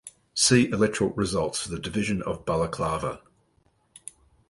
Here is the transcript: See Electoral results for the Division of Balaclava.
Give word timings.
See 0.33 0.67
Electoral 0.67 1.11
results 1.11 1.61
for 1.61 1.69
the 1.69 1.77
Division 1.77 2.23
of 2.23 2.43
Balaclava. 2.43 3.21